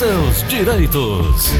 [0.00, 1.52] seus direitos.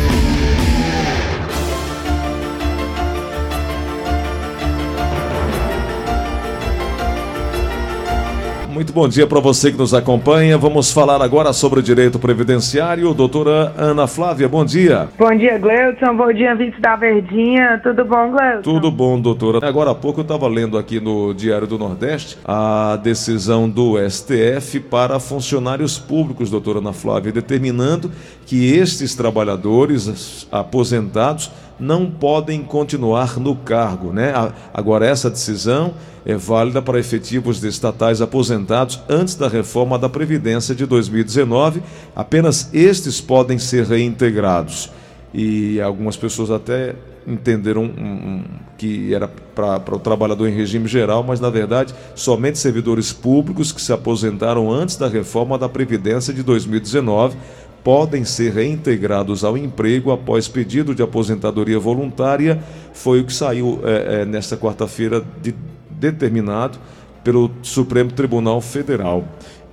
[8.81, 10.57] Muito bom dia para você que nos acompanha.
[10.57, 13.13] Vamos falar agora sobre o direito previdenciário.
[13.13, 15.07] Doutora Ana Flávia, bom dia.
[15.19, 16.17] Bom dia, Gleudson.
[16.17, 17.79] Bom dia, vice da Verdinha.
[17.83, 18.63] Tudo bom, Gleudson?
[18.63, 19.69] Tudo bom, doutora.
[19.69, 24.81] Agora há pouco eu estava lendo aqui no Diário do Nordeste a decisão do STF
[24.81, 28.11] para funcionários públicos, doutora Ana Flávia, determinando
[28.47, 34.33] que estes trabalhadores aposentados não podem continuar no cargo, né?
[34.73, 35.95] Agora essa decisão
[36.25, 41.83] é válida para efetivos estatais aposentados antes da reforma da Previdência de 2019.
[42.15, 44.91] Apenas estes podem ser reintegrados.
[45.33, 46.95] E algumas pessoas até
[47.27, 48.45] entenderam um, um,
[48.77, 53.81] que era para o trabalhador em regime geral, mas na verdade somente servidores públicos que
[53.81, 57.37] se aposentaram antes da reforma da Previdência de 2019
[57.83, 62.63] podem ser reintegrados ao emprego após pedido de aposentadoria voluntária.
[62.93, 65.55] Foi o que saiu é, é, nesta quarta-feira de
[65.91, 66.79] determinado
[67.23, 69.25] pelo Supremo Tribunal Federal.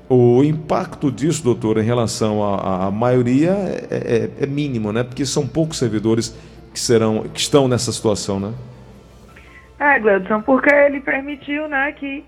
[0.09, 5.03] O impacto disso, doutor, em relação à, à maioria é, é, é, mínimo, né?
[5.03, 6.38] Porque são poucos servidores
[6.73, 8.53] que serão, que estão nessa situação, né?
[9.80, 12.23] É, Gleudson, porque ele permitiu, né, que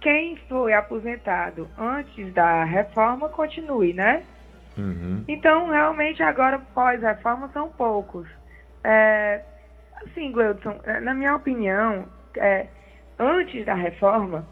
[0.00, 4.22] quem foi aposentado antes da reforma continue, né?
[4.76, 5.24] Uhum.
[5.28, 8.28] Então, realmente, agora pós-reforma são poucos.
[8.84, 9.42] É,
[10.02, 12.66] assim, Gleudson, é, na minha opinião, é,
[13.18, 14.46] antes da reforma,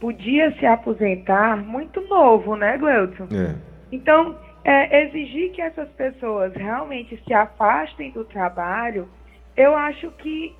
[0.00, 3.24] podia se aposentar muito novo, né, Gleudson?
[3.24, 3.54] É.
[3.92, 9.08] Então, é, exigir que essas pessoas realmente se afastem do trabalho,
[9.56, 10.56] eu acho que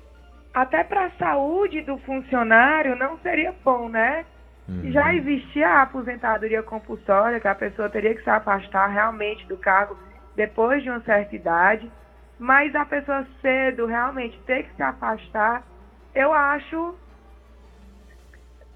[0.53, 4.25] até para a saúde do funcionário não seria bom, né?
[4.67, 4.91] Uhum.
[4.91, 9.97] Já existia a aposentadoria compulsória, que a pessoa teria que se afastar realmente do cargo
[10.35, 11.91] depois de uma certa idade,
[12.39, 15.63] mas a pessoa cedo realmente ter que se afastar,
[16.15, 16.95] eu acho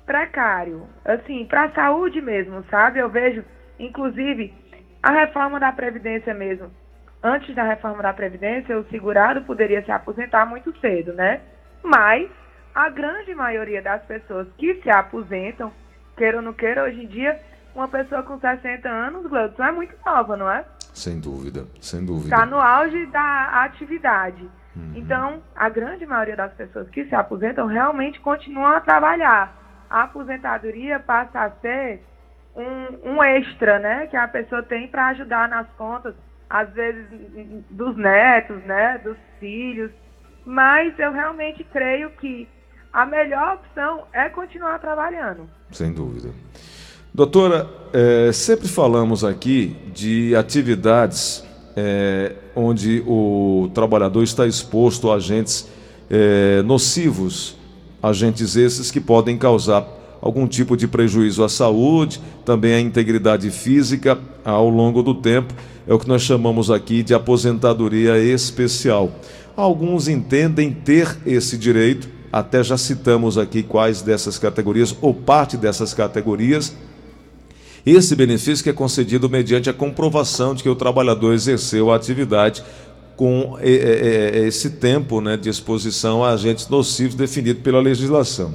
[0.06, 0.88] precário.
[1.04, 3.00] Assim, para a saúde mesmo, sabe?
[3.00, 3.44] Eu vejo,
[3.80, 4.54] inclusive,
[5.02, 6.72] a reforma da Previdência mesmo.
[7.24, 11.42] Antes da reforma da Previdência, o segurado poderia se aposentar muito cedo, né?
[11.84, 12.30] Mas
[12.76, 15.72] a grande maioria das pessoas que se aposentam,
[16.18, 17.40] queira ou não queira, hoje em dia,
[17.74, 20.66] uma pessoa com 60 anos, Gleudson, é muito nova, não é?
[20.94, 22.36] Sem dúvida, sem dúvida.
[22.36, 24.44] Está no auge da atividade.
[24.76, 24.94] Uhum.
[24.96, 31.00] Então, a grande maioria das pessoas que se aposentam realmente continuam a trabalhar a aposentadoria
[31.00, 32.02] passa a ser
[32.56, 34.08] um, um extra, né?
[34.08, 36.16] Que a pessoa tem para ajudar nas contas,
[36.50, 37.08] às vezes
[37.70, 38.98] dos netos, né?
[39.00, 39.92] Dos filhos.
[40.46, 42.48] Mas eu realmente creio que
[42.96, 45.50] a melhor opção é continuar trabalhando.
[45.70, 46.30] Sem dúvida.
[47.14, 51.44] Doutora, é, sempre falamos aqui de atividades
[51.76, 55.68] é, onde o trabalhador está exposto a agentes
[56.10, 57.58] é, nocivos
[58.02, 59.86] agentes esses que podem causar
[60.22, 65.54] algum tipo de prejuízo à saúde, também à integridade física ao longo do tempo.
[65.86, 69.12] É o que nós chamamos aqui de aposentadoria especial.
[69.56, 75.94] Alguns entendem ter esse direito, até já citamos aqui quais dessas categorias ou parte dessas
[75.94, 76.76] categorias.
[77.86, 82.64] Esse benefício que é concedido mediante a comprovação de que o trabalhador exerceu a atividade
[83.16, 88.54] com é, é, é, esse tempo né, de exposição a agentes nocivos definido pela legislação.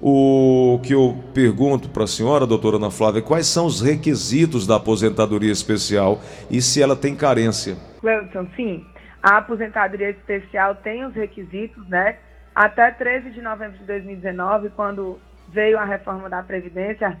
[0.00, 4.76] O que eu pergunto para a senhora, doutora Ana Flávia, quais são os requisitos da
[4.76, 7.76] aposentadoria especial e se ela tem carência?
[8.00, 8.84] Cleuton, sim.
[9.20, 12.16] A aposentadoria especial tem os requisitos, né?
[12.58, 17.16] Até 13 de novembro de 2019, quando veio a reforma da Previdência,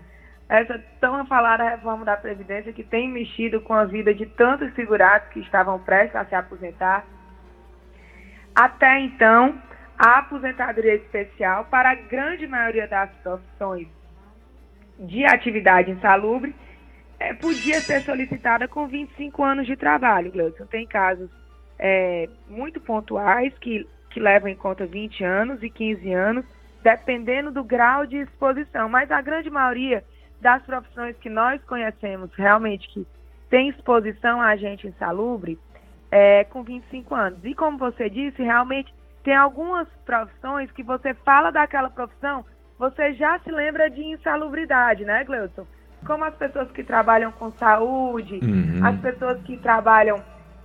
[0.48, 5.28] essa tão falada reforma da Previdência que tem mexido com a vida de tantos segurados
[5.28, 7.06] que estavam prestes a se aposentar.
[8.52, 9.62] Até então,
[9.96, 13.86] a aposentadoria especial para a grande maioria das profissões
[14.98, 16.52] de atividade insalubre
[17.20, 20.66] é, podia ser solicitada com 25 anos de trabalho, Gleudson.
[20.66, 21.30] Tem casos
[21.78, 23.86] é, muito pontuais que,
[24.18, 26.44] que levam em conta 20 anos e 15 anos,
[26.82, 30.02] dependendo do grau de exposição, mas a grande maioria
[30.40, 33.06] das profissões que nós conhecemos realmente que
[33.48, 35.56] tem exposição a agente insalubre
[36.10, 37.38] é, com 25 anos.
[37.44, 38.92] E como você disse, realmente
[39.22, 42.44] tem algumas profissões que você fala daquela profissão,
[42.76, 45.66] você já se lembra de insalubridade, né, Gleudson?
[46.04, 48.84] Como as pessoas que trabalham com saúde, uhum.
[48.84, 50.16] as pessoas que trabalham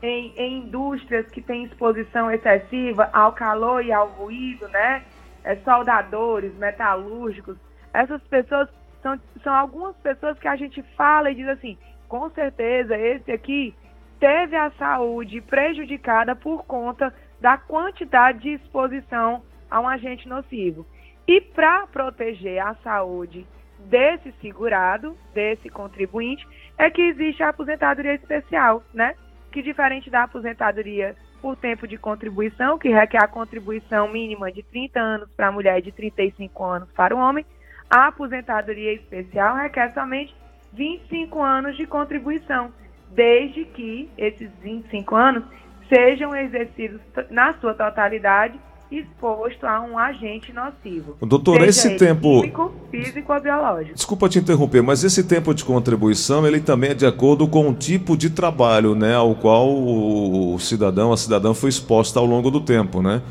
[0.03, 5.01] em, em, indústrias que têm exposição excessiva ao calor e ao ruído, né?
[5.45, 7.57] É, soldadores, metalúrgicos,
[7.93, 8.69] essas pessoas
[9.01, 11.77] são, são algumas pessoas que a gente fala e diz assim,
[12.07, 13.75] com certeza esse aqui
[14.19, 20.85] teve a saúde prejudicada por conta da quantidade de exposição a um agente nocivo.
[21.27, 23.45] E para proteger a saúde
[23.79, 26.47] desse segurado, desse contribuinte,
[26.77, 29.15] é que existe a aposentadoria especial, né?
[29.53, 34.99] Que diferente da aposentadoria por tempo de contribuição, que requer a contribuição mínima de 30
[34.99, 37.45] anos para a mulher e de 35 anos para o homem,
[37.87, 40.35] a aposentadoria especial requer somente
[40.73, 42.73] 25 anos de contribuição,
[43.11, 45.43] desde que esses 25 anos
[45.87, 48.59] sejam exercidos na sua totalidade
[48.99, 51.17] exposto a um agente nocivo.
[51.21, 53.95] Doutor, esse tempo químico, físico ou biológico.
[53.95, 57.73] Desculpa te interromper, mas esse tempo de contribuição, ele também é de acordo com o
[57.73, 62.61] tipo de trabalho, né, ao qual o cidadão, a cidadã foi exposta ao longo do
[62.61, 63.21] tempo, né?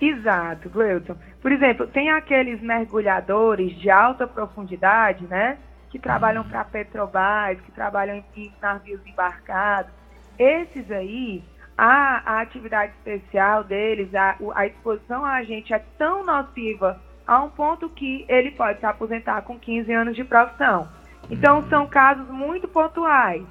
[0.00, 1.16] Exato, Gleuton.
[1.40, 5.58] Por exemplo, tem aqueles mergulhadores de alta profundidade, né,
[5.90, 9.92] que trabalham para Petrobras, que trabalham em navios embarcados.
[10.38, 11.42] Esses aí,
[11.76, 17.50] a, a atividade especial deles, a, a exposição a agente é tão nociva a um
[17.50, 20.88] ponto que ele pode se aposentar com 15 anos de profissão.
[21.30, 21.68] Então, uhum.
[21.68, 23.42] são casos muito pontuais.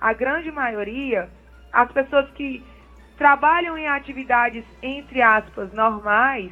[0.00, 1.28] A grande maioria,
[1.72, 2.64] as pessoas que
[3.16, 6.50] trabalham em atividades, entre aspas, normais,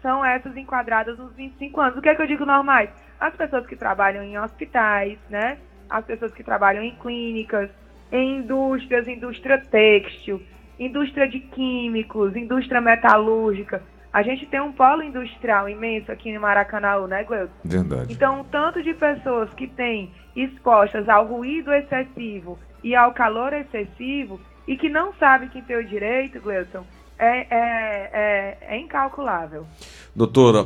[0.00, 1.98] são essas enquadradas nos 25 anos.
[1.98, 2.90] O que é que eu digo normais?
[3.20, 5.58] As pessoas que trabalham em hospitais, né?
[5.88, 7.70] As pessoas que trabalham em clínicas,
[8.12, 10.42] em indústrias, indústria têxtil,
[10.78, 13.82] indústria de químicos, indústria metalúrgica.
[14.12, 17.52] A gente tem um polo industrial imenso aqui em Maracanã, né, Gleuton?
[17.64, 18.12] Verdade.
[18.12, 24.40] Então, o tanto de pessoas que têm expostas ao ruído excessivo e ao calor excessivo
[24.68, 26.84] e que não sabem que tem o direito, Gleuton,
[27.18, 29.66] é, é, é, é incalculável.
[30.14, 30.64] Doutora,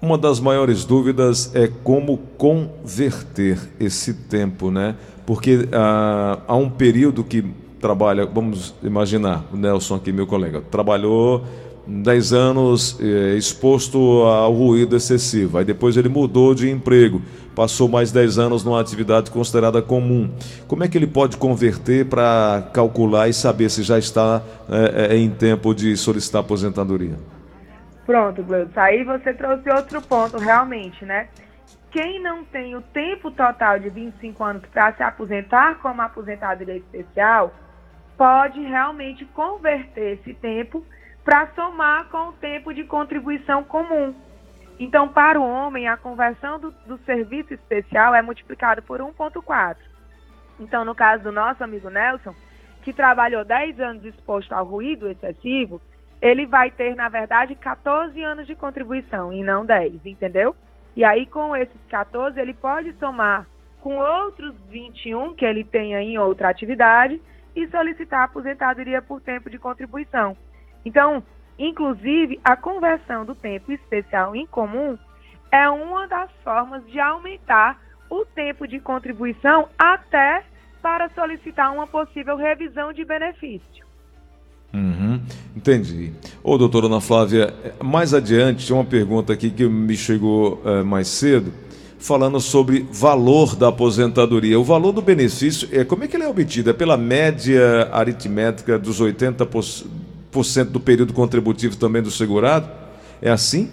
[0.00, 4.96] uma das maiores dúvidas é como converter esse tempo, né?
[5.26, 7.44] Porque ah, há um período que
[7.80, 11.44] trabalha, vamos imaginar, o Nelson aqui, meu colega, trabalhou
[11.86, 17.22] 10 anos eh, exposto ao ruído excessivo, aí depois ele mudou de emprego,
[17.54, 20.30] passou mais 10 anos numa atividade considerada comum.
[20.66, 25.30] Como é que ele pode converter para calcular e saber se já está eh, em
[25.30, 27.16] tempo de solicitar aposentadoria?
[28.04, 28.80] Pronto, Gleudson.
[28.80, 31.28] Aí você trouxe outro ponto, realmente, né?
[31.90, 37.52] Quem não tem o tempo total de 25 anos para se aposentar como aposentadoria especial,
[38.18, 40.84] pode realmente converter esse tempo
[41.24, 44.12] para somar com o tempo de contribuição comum.
[44.78, 49.76] Então, para o homem, a conversão do, do serviço especial é multiplicado por 1,4.
[50.58, 52.34] Então, no caso do nosso amigo Nelson,
[52.82, 55.80] que trabalhou 10 anos exposto ao ruído excessivo,
[56.20, 60.56] ele vai ter, na verdade, 14 anos de contribuição e não 10, entendeu?
[60.96, 63.46] E aí, com esses 14, ele pode somar
[63.80, 67.20] com outros 21 que ele tem em outra atividade
[67.58, 70.36] e solicitar aposentadoria por tempo de contribuição.
[70.84, 71.22] Então,
[71.58, 74.96] inclusive, a conversão do tempo especial em comum
[75.50, 80.44] é uma das formas de aumentar o tempo de contribuição até
[80.80, 83.86] para solicitar uma possível revisão de benefício.
[84.72, 85.20] Uhum,
[85.56, 86.12] entendi.
[86.44, 87.52] Ô, doutora Ana Flávia,
[87.82, 91.52] mais adiante, tinha uma pergunta aqui que me chegou uh, mais cedo
[91.98, 94.58] falando sobre valor da aposentadoria.
[94.58, 96.70] O valor do benefício, é como é que ele é obtido?
[96.70, 102.70] É pela média aritmética dos 80% do período contributivo também do segurado?
[103.20, 103.70] É assim?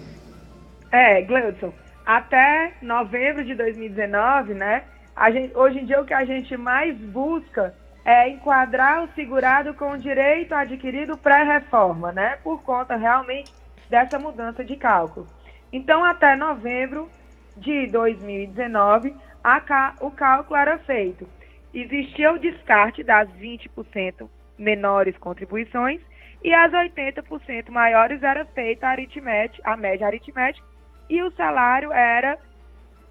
[0.90, 1.72] É, Gleudson.
[2.04, 4.84] Até novembro de 2019, né?
[5.32, 9.92] Gente, hoje em dia o que a gente mais busca é enquadrar o segurado com
[9.92, 12.38] o direito adquirido pré-reforma, né?
[12.44, 13.52] Por conta realmente
[13.90, 15.26] dessa mudança de cálculo.
[15.72, 17.10] Então, até novembro,
[17.56, 21.26] de 2019, a, o cálculo era feito.
[21.72, 26.00] Existia o descarte das 20% menores contribuições
[26.42, 30.66] e as 80% maiores era feita a aritmética, a média aritmética,
[31.08, 32.38] e o salário era,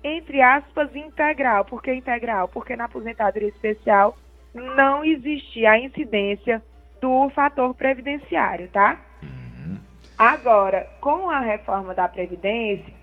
[0.04, 1.66] entre aspas, integral.
[1.66, 2.48] Por que integral?
[2.48, 4.18] Porque na aposentadoria especial
[4.54, 6.64] não existia a incidência
[7.02, 9.00] do fator previdenciário, tá?
[9.22, 9.78] Uhum.
[10.18, 12.94] Agora, com a reforma da Previdência,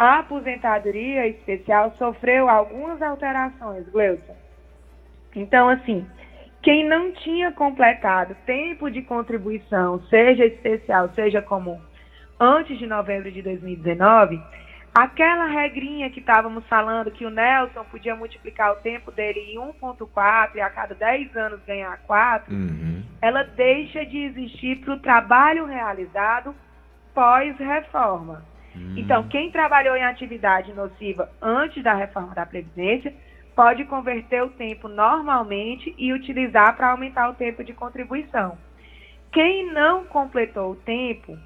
[0.00, 4.34] a aposentadoria especial sofreu algumas alterações, Gleuton.
[5.36, 6.06] Então, assim,
[6.62, 11.78] quem não tinha completado tempo de contribuição, seja especial, seja comum,
[12.40, 14.42] antes de novembro de 2019,
[14.94, 20.54] aquela regrinha que estávamos falando que o Nelson podia multiplicar o tempo dele em 1,4
[20.54, 23.02] e a cada 10 anos ganhar 4, uhum.
[23.20, 26.54] ela deixa de existir para o trabalho realizado
[27.12, 28.48] pós-reforma.
[28.76, 28.94] Hum.
[28.96, 33.14] Então, quem trabalhou em atividade nociva antes da reforma da Previdência
[33.54, 38.56] pode converter o tempo normalmente e utilizar para aumentar o tempo de contribuição.
[39.32, 41.38] Quem não completou o tempo,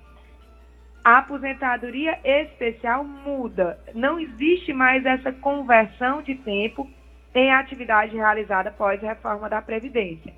[1.04, 3.78] a aposentadoria especial muda.
[3.95, 6.88] Não existe mais essa conversão de tempo
[7.35, 10.33] em atividade realizada após a reforma da Previdência.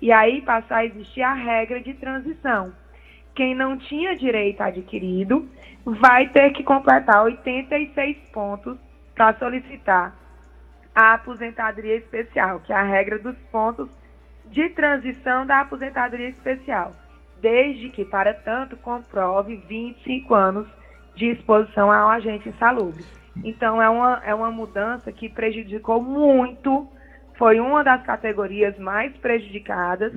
[0.00, 2.72] E aí passa a existir a regra de transição.
[3.34, 5.48] Quem não tinha direito adquirido
[5.84, 8.78] vai ter que completar 86 pontos
[9.14, 10.14] para solicitar
[10.94, 13.88] a aposentadoria especial, que é a regra dos pontos
[14.46, 16.94] de transição da aposentadoria especial
[17.42, 20.68] desde que, para tanto, comprove 25 anos
[21.16, 23.04] de exposição ao agente insalubre.
[23.44, 26.88] Então, é uma, é uma mudança que prejudicou muito,
[27.36, 30.12] foi uma das categorias mais prejudicadas,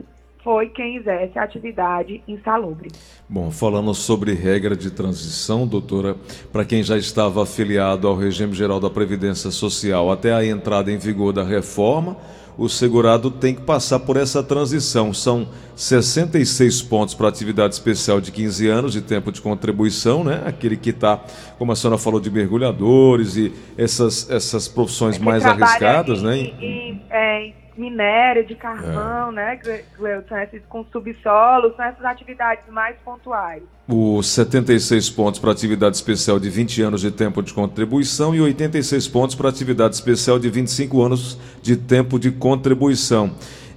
[0.46, 2.92] foi quem exerce a atividade insalubre.
[3.28, 6.16] Bom, falando sobre regra de transição, doutora,
[6.54, 11.00] para quem já estava afiliado ao regime geral da Previdência Social até a entrada em
[11.00, 12.16] vigor da reforma,
[12.60, 15.12] o segurado tem que passar por essa transição.
[15.16, 20.44] São 66 pontos para atividade especial de 15 anos de tempo de contribuição, né?
[20.46, 21.20] Aquele que está,
[21.58, 26.38] como a senhora falou, de mergulhadores e essas, essas profissões é mais arriscadas, em, né?
[26.38, 29.34] Em, é, minério de carvão, é.
[29.34, 29.60] né,
[29.98, 33.64] Gleuton, esses com subsolo, são essas atividades mais pontuais.
[33.88, 39.08] Os 76 pontos para atividade especial de 20 anos de tempo de contribuição e 86
[39.08, 43.32] pontos para atividade especial de 25 anos de tempo de contribuição.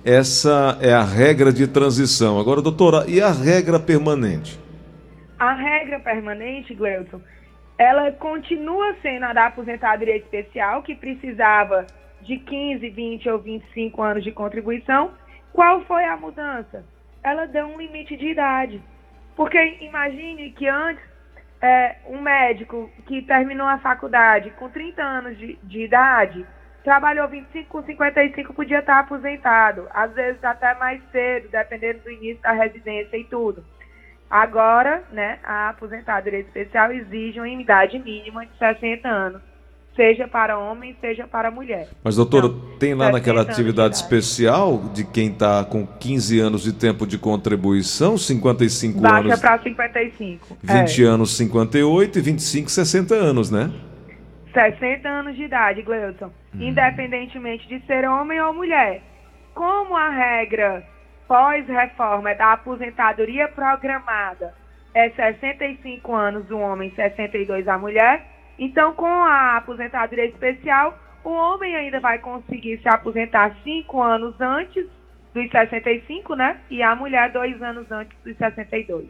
[0.04, 2.38] Essa é a regra de transição.
[2.38, 4.58] Agora, doutora, e a regra permanente?
[5.38, 7.20] A regra permanente, Gleuton,
[7.78, 11.86] ela continua sendo a da aposentadoria especial, que precisava
[12.28, 15.12] de 15, 20 ou 25 anos de contribuição,
[15.50, 16.84] qual foi a mudança?
[17.24, 18.82] Ela deu um limite de idade.
[19.34, 21.02] Porque imagine que antes
[21.62, 26.46] é, um médico que terminou a faculdade com 30 anos de, de idade,
[26.84, 32.42] trabalhou 25 com 55, podia estar aposentado, às vezes até mais cedo, dependendo do início
[32.42, 33.64] da residência e tudo.
[34.28, 39.47] Agora, né, a aposentadoria especial exige uma idade mínima de 60 anos
[39.98, 41.88] seja para homem, seja para mulher.
[42.04, 46.72] Mas, doutora, então, tem lá naquela atividade especial de quem está com 15 anos de
[46.72, 49.28] tempo de contribuição, 55 Baixa anos.
[49.28, 50.56] Baixa para 55.
[50.62, 51.06] 20 é.
[51.06, 53.72] anos, 58 e 25, 60 anos, né?
[54.54, 56.30] 60 anos de idade, Gleuton.
[56.54, 56.60] Hum.
[56.60, 59.02] Independentemente de ser homem ou mulher.
[59.52, 60.86] Como a regra
[61.26, 64.54] pós-reforma é da aposentadoria programada
[64.94, 71.76] é 65 anos o homem, 62 a mulher, então, com a aposentadoria especial, o homem
[71.76, 74.86] ainda vai conseguir se aposentar cinco anos antes
[75.32, 76.58] dos 65, né?
[76.70, 79.06] E a mulher dois anos antes dos 62.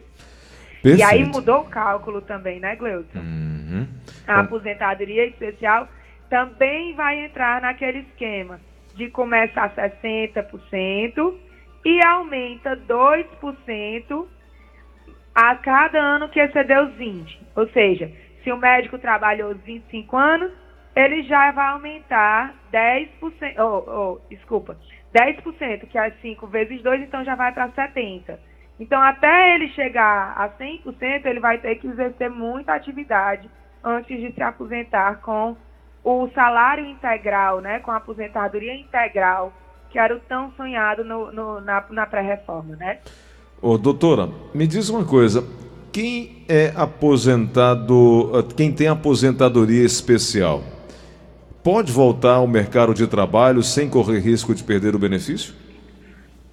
[0.81, 0.97] Perfeito.
[0.99, 3.19] E aí mudou o cálculo também, né, Gleuton?
[3.19, 3.87] Uhum.
[4.27, 5.87] A aposentadoria especial
[6.29, 8.59] também vai entrar naquele esquema
[8.95, 11.33] de começar 60%
[11.85, 14.25] e aumenta 2%
[15.33, 17.39] a cada ano que exceder os 20.
[17.55, 18.11] Ou seja,
[18.49, 20.51] se o médico trabalhou 25 anos,
[20.95, 23.11] ele já vai aumentar 10%,
[23.59, 24.75] oh, oh, desculpa,
[25.13, 28.37] 10%, que é 5 vezes 2, então já vai para 70%.
[28.79, 33.47] Então, até ele chegar a 100%, ele vai ter que exercer muita atividade
[33.83, 35.55] antes de se aposentar com
[36.03, 39.53] o salário integral, né, com a aposentadoria integral,
[39.91, 42.99] que era o tão sonhado no, no, na, na pré-reforma, né?
[43.61, 45.43] Ô, doutora, me diz uma coisa,
[45.91, 50.63] quem é aposentado, quem tem aposentadoria especial,
[51.63, 55.53] pode voltar ao mercado de trabalho sem correr risco de perder o benefício?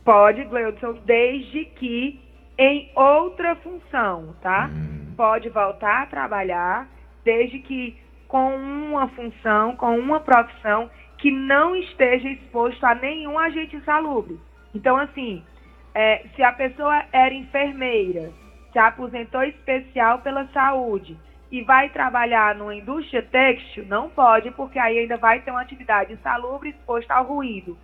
[0.04, 2.20] Pode, Gleudson, desde que
[2.58, 4.70] em outra função, tá?
[4.72, 5.12] Hum.
[5.16, 6.88] Pode voltar a trabalhar,
[7.24, 7.96] desde que
[8.28, 14.38] com uma função, com uma profissão que não esteja exposto a nenhum agente insalubre.
[14.74, 15.42] Então, assim,
[15.94, 18.30] é, se a pessoa era enfermeira,
[18.76, 21.16] se aposentou especial pela saúde
[21.50, 26.12] e vai trabalhar numa indústria têxtil, não pode, porque aí ainda vai ter uma atividade
[26.12, 27.78] insalubre exposta ao ruído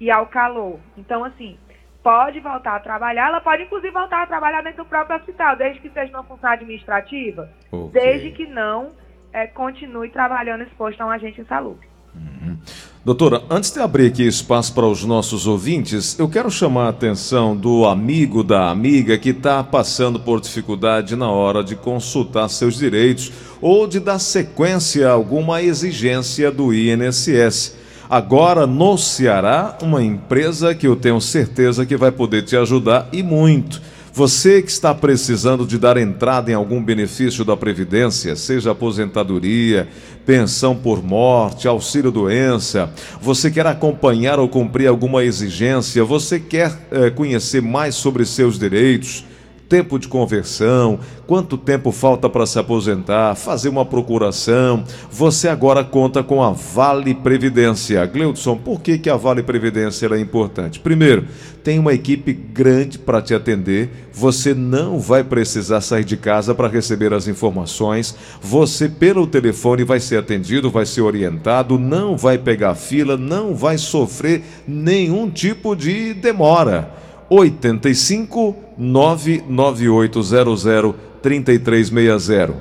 [0.00, 0.80] e ao calor.
[0.96, 1.58] Então, assim,
[2.02, 5.80] pode voltar a trabalhar, ela pode inclusive voltar a trabalhar dentro do próprio hospital, desde
[5.80, 8.00] que seja uma função administrativa, okay.
[8.00, 8.92] desde que não
[9.30, 11.86] é, continue trabalhando exposto a um agente insalubre.
[12.14, 12.58] Uhum.
[13.04, 17.54] Doutora, antes de abrir aqui espaço para os nossos ouvintes, eu quero chamar a atenção
[17.54, 23.30] do amigo da amiga que está passando por dificuldade na hora de consultar seus direitos
[23.60, 27.76] ou de dar sequência a alguma exigência do INSS.
[28.08, 33.22] Agora, no Ceará, uma empresa que eu tenho certeza que vai poder te ajudar e
[33.22, 33.82] muito
[34.16, 39.88] Você que está precisando de dar entrada em algum benefício da Previdência, seja aposentadoria,
[40.24, 47.10] pensão por morte, auxílio doença, você quer acompanhar ou cumprir alguma exigência, você quer é,
[47.10, 49.24] conhecer mais sobre seus direitos
[49.68, 54.84] tempo de conversão, quanto tempo falta para se aposentar, fazer uma procuração.
[55.10, 58.04] Você agora conta com a Vale Previdência.
[58.06, 60.80] Gleudson, por que, que a Vale Previdência é importante?
[60.80, 61.26] Primeiro,
[61.62, 63.90] tem uma equipe grande para te atender.
[64.12, 68.14] Você não vai precisar sair de casa para receber as informações.
[68.40, 73.78] Você, pelo telefone, vai ser atendido, vai ser orientado, não vai pegar fila, não vai
[73.78, 77.03] sofrer nenhum tipo de demora.
[77.34, 82.54] 85 99800 3360.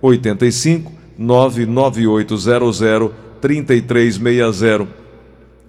[0.00, 3.10] 85 99800
[3.40, 4.86] 3360.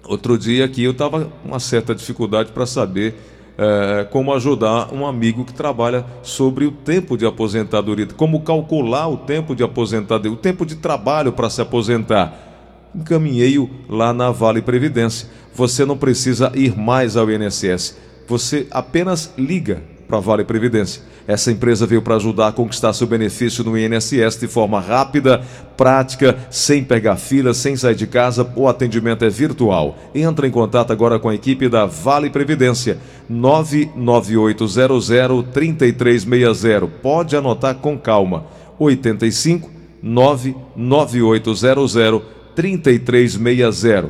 [0.05, 3.15] Outro dia aqui eu estava com uma certa dificuldade para saber
[3.57, 9.17] é, como ajudar um amigo que trabalha sobre o tempo de aposentadoria, como calcular o
[9.17, 12.51] tempo de aposentadoria, o tempo de trabalho para se aposentar.
[12.93, 15.27] Encaminhei-o lá na Vale Previdência.
[15.55, 21.03] Você não precisa ir mais ao INSS você apenas liga para a Vale Previdência.
[21.27, 25.43] Essa empresa veio para ajudar a conquistar seu benefício no INSS de forma rápida,
[25.77, 28.51] prática, sem pegar fila, sem sair de casa.
[28.55, 29.95] O atendimento é virtual.
[30.15, 32.97] Entra em contato agora com a equipe da Vale Previdência.
[33.29, 35.09] 99800
[35.53, 36.87] 3360.
[36.87, 38.45] Pode anotar com calma.
[38.79, 39.69] 85
[40.01, 42.23] 99800
[42.55, 44.09] 3360.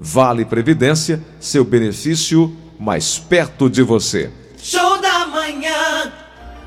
[0.00, 4.28] Vale Previdência, seu benefício mais perto de você.
[4.58, 6.12] Show da manhã.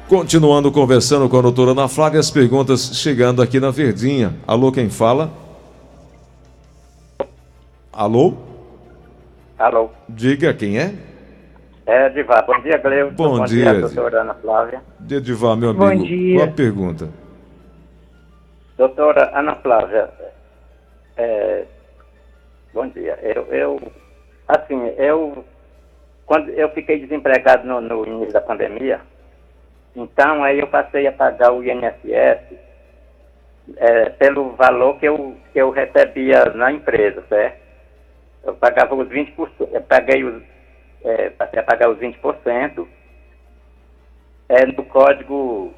[0.08, 4.34] Continuando conversando com a doutora Ana Flávia, as perguntas chegando aqui na Verdinha.
[4.48, 5.30] Alô, quem fala?
[7.92, 8.34] Alô?
[9.60, 9.90] Alô?
[10.08, 10.94] Diga quem é?
[11.86, 12.46] É, Edivar.
[12.46, 13.12] Bom dia, Gleu.
[13.12, 14.82] Bom, Bom dia, dia doutora Ana Flávia.
[15.02, 15.86] Dia, Edivar, meu amigo.
[15.86, 16.40] Bom dia.
[16.40, 17.10] Qual a pergunta?
[18.78, 20.10] Doutora Ana Flávia,
[21.18, 21.66] é...
[22.74, 23.18] bom dia.
[23.22, 23.92] Eu, eu,
[24.48, 25.46] assim, eu
[26.26, 29.00] quando eu fiquei desempregado no, no, início da pandemia,
[29.96, 32.58] então aí eu passei a pagar o INSS
[33.78, 37.64] é, pelo valor que eu, que eu recebia na empresa, certo?
[38.44, 40.44] Eu pagava os 20%, eu paguei os,
[41.04, 42.88] é, passei a pagar os 20%
[44.50, 45.74] é, no código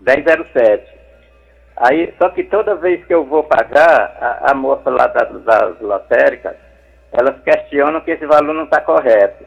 [0.00, 0.96] 1007.
[1.76, 5.80] Aí, só que toda vez que eu vou pagar, a, a moça lá das, das
[5.80, 6.56] lotéricas,
[7.16, 9.42] elas questionam que esse valor não está correto.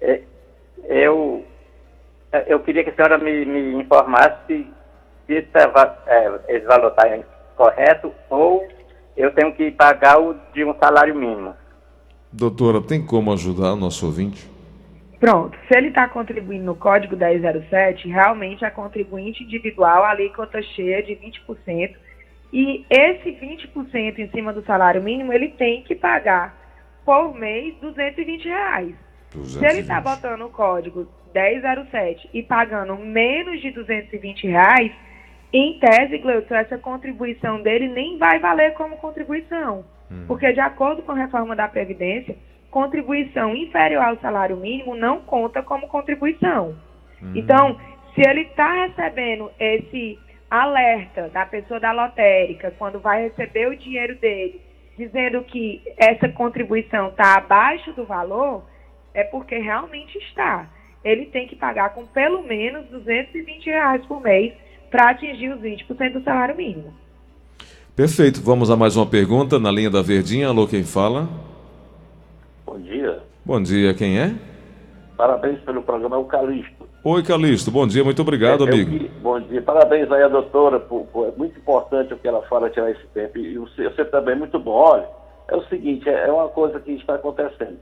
[0.00, 0.20] É,
[0.84, 1.42] eu,
[2.46, 4.66] eu queria que a senhora me, me informasse se,
[5.26, 5.50] se esse,
[6.06, 7.18] é, esse valor está
[7.56, 8.68] correto ou
[9.16, 11.54] eu tenho que pagar o de um salário mínimo.
[12.30, 14.46] Doutora, tem como ajudar o nosso ouvinte?
[15.18, 21.02] Pronto, se ele está contribuindo no código 1007, realmente a contribuinte individual, a alíquota cheia
[21.02, 21.94] de 20%,
[22.52, 26.65] e esse 20% em cima do salário mínimo, ele tem que pagar
[27.06, 28.94] por mês 220 reais.
[29.32, 29.58] 220.
[29.58, 34.92] Se ele está botando o código 1007 e pagando menos de 220 reais,
[35.52, 39.84] em tese, Gleuton, essa contribuição dele nem vai valer como contribuição.
[40.10, 40.24] Hum.
[40.26, 42.36] Porque, de acordo com a reforma da Previdência,
[42.70, 46.76] contribuição inferior ao salário mínimo não conta como contribuição.
[47.22, 47.32] Hum.
[47.36, 47.78] Então,
[48.14, 50.18] se ele está recebendo esse
[50.50, 54.60] alerta da pessoa da lotérica, quando vai receber o dinheiro dele,
[54.96, 58.64] dizendo que essa contribuição está abaixo do valor,
[59.12, 60.68] é porque realmente está.
[61.04, 64.52] Ele tem que pagar com pelo menos 220 reais por mês
[64.90, 66.92] para atingir os 20% do salário mínimo.
[67.94, 68.42] Perfeito.
[68.42, 70.48] Vamos a mais uma pergunta na linha da Verdinha.
[70.48, 71.28] Alô, quem fala?
[72.66, 73.22] Bom dia.
[73.44, 74.34] Bom dia, quem é?
[75.16, 76.75] Parabéns pelo programa, é o Calixto.
[77.08, 79.08] Oi, Calixto, bom dia, muito obrigado, é, amigo.
[79.22, 82.68] bom dia, parabéns aí à doutora, por, por, é muito importante o que ela fala
[82.68, 83.38] tirar esse tempo.
[83.38, 84.72] E você, você também é muito bom.
[84.72, 85.06] Olha,
[85.46, 87.78] é o seguinte, é, é uma coisa que está acontecendo.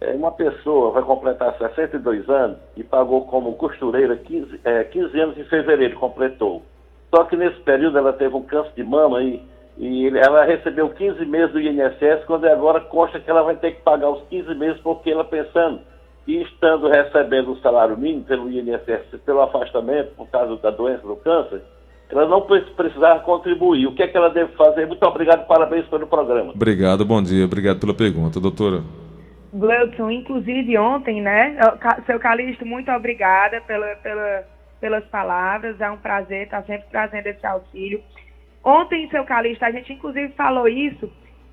[0.00, 5.38] É, uma pessoa vai completar 62 anos e pagou como costureira 15, é, 15 anos
[5.38, 6.62] em fevereiro, completou.
[7.14, 9.40] Só que nesse período ela teve um câncer de mama e,
[9.78, 13.82] e ela recebeu 15 meses do INSS, quando agora consta que ela vai ter que
[13.82, 15.82] pagar os 15 meses porque ela pensando
[16.26, 21.16] e estando recebendo o salário mínimo pelo INSS, pelo afastamento, por causa da doença do
[21.16, 21.62] câncer,
[22.10, 23.86] ela não precisar contribuir.
[23.86, 24.86] O que é que ela deve fazer?
[24.86, 26.52] Muito obrigado, parabéns pelo programa.
[26.52, 28.82] Obrigado, bom dia, obrigado pela pergunta, doutora.
[29.52, 31.56] Gleudson, inclusive ontem, né?
[32.04, 34.44] Seu Calixto, muito obrigada pela, pela,
[34.80, 38.02] pelas palavras, é um prazer estar sempre trazendo esse auxílio.
[38.64, 41.10] Ontem, seu Calixto, a gente inclusive falou isso,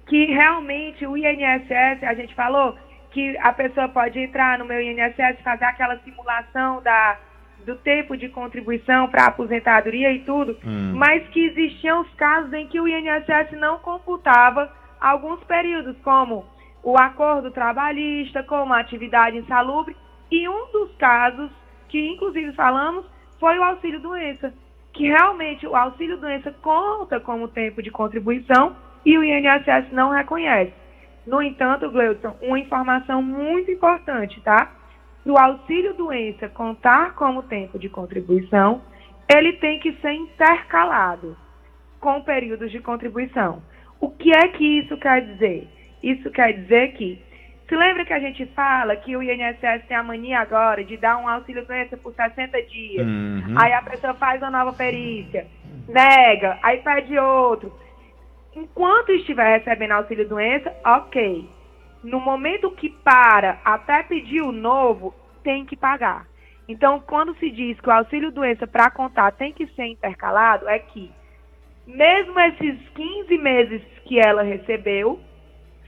[0.07, 2.75] que realmente o INSS, a gente falou
[3.13, 7.17] que a pessoa pode entrar no meu INSS, fazer aquela simulação da,
[7.63, 10.93] do tempo de contribuição para a aposentadoria e tudo, Hum.
[10.95, 16.45] mas que existiam os casos em que o INSS não computava alguns períodos, como
[16.81, 19.95] o acordo trabalhista, como a atividade insalubre,
[20.31, 21.51] e um dos casos
[21.87, 23.05] que inclusive falamos
[23.39, 24.51] foi o auxílio doença,
[24.91, 30.82] que realmente o auxílio doença conta como tempo de contribuição e o INSS não reconhece.
[31.25, 34.71] No entanto, Gleudson, uma informação muito importante, tá?
[35.23, 38.81] Para o auxílio doença contar como tempo de contribuição,
[39.33, 41.37] ele tem que ser intercalado
[41.99, 43.61] com períodos de contribuição.
[44.01, 45.67] O que é que isso quer dizer?
[46.03, 47.21] Isso quer dizer que,
[47.69, 51.17] se lembra que a gente fala que o INSS tem a mania agora de dar
[51.17, 53.55] um auxílio doença por 60 dias, Uhum.
[53.57, 55.47] aí a pessoa faz uma nova perícia,
[55.87, 57.73] nega, aí pede outro.
[58.55, 61.49] Enquanto estiver recebendo auxílio doença, ok.
[62.03, 65.13] No momento que para até pedir o novo,
[65.43, 66.27] tem que pagar.
[66.67, 70.79] Então, quando se diz que o auxílio doença para contar tem que ser intercalado, é
[70.79, 71.11] que
[71.85, 75.19] mesmo esses 15 meses que ela recebeu,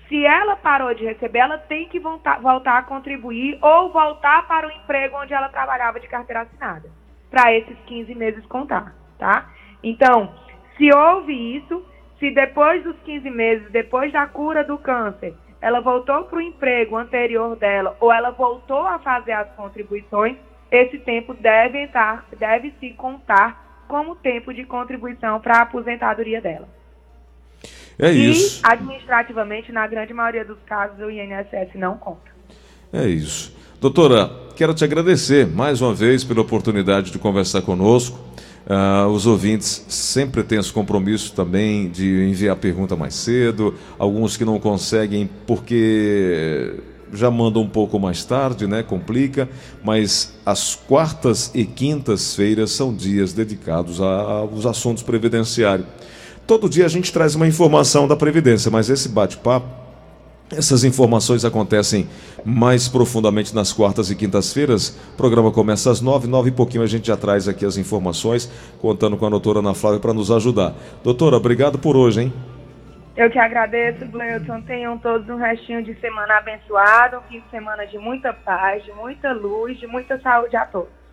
[0.08, 4.68] se ela parou de receber, ela tem que voltar, voltar a contribuir ou voltar para
[4.68, 6.90] o emprego onde ela trabalhava de carteira assinada,
[7.30, 9.50] para esses 15 meses contar, tá?
[9.82, 10.34] Então,
[10.78, 11.84] se houve isso,
[12.20, 16.96] se depois dos 15 meses, depois da cura do câncer, ela voltou para o emprego
[16.96, 20.38] anterior dela ou ela voltou a fazer as contribuições,
[20.72, 26.68] esse tempo deve entrar, deve se contar como tempo de contribuição para a aposentadoria dela.
[27.98, 28.62] É isso.
[28.62, 32.30] E administrativamente, na grande maioria dos casos, o INSS não conta.
[32.92, 33.56] É isso.
[33.80, 38.20] Doutora, quero te agradecer mais uma vez pela oportunidade de conversar conosco.
[38.68, 44.44] Ah, os ouvintes sempre têm esse compromisso também de enviar pergunta mais cedo, alguns que
[44.44, 46.74] não conseguem porque
[47.14, 48.82] já mandam um pouco mais tarde, né?
[48.82, 49.48] Complica,
[49.84, 55.88] mas as quartas e quintas-feiras são dias dedicados aos assuntos previdenciários.
[56.48, 59.85] Todo dia a gente traz uma informação da Previdência, mas esse bate-papo
[60.52, 62.08] essas informações acontecem
[62.44, 64.90] mais profundamente nas quartas e quintas-feiras.
[65.14, 68.52] O programa começa às nove, nove e pouquinho a gente já traz aqui as informações,
[68.80, 70.74] contando com a doutora Ana Flávia para nos ajudar.
[71.04, 72.34] Doutora, obrigado por hoje, hein?
[73.18, 74.62] Eu que agradeço, Gleuton.
[74.64, 78.92] Tenham todos um restinho de semana abençoado, um fim de semana de muita paz, de
[78.92, 81.05] muita luz, de muita saúde a todos.